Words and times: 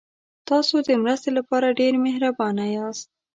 تاسو 0.49 0.75
د 0.87 0.89
مرستې 1.03 1.29
لپاره 1.37 1.75
ډېر 1.79 1.93
مهربانه 2.05 2.65
یاست. 2.75 3.07